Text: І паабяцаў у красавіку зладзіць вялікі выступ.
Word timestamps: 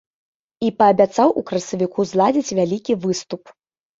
І 0.67 0.69
паабяцаў 0.79 1.29
у 1.41 1.43
красавіку 1.51 2.07
зладзіць 2.11 2.55
вялікі 2.61 2.93
выступ. 3.07 3.43